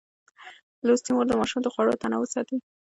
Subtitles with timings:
[0.87, 2.57] لوستې مور د ماشوم د خوړو تنوع ساتي.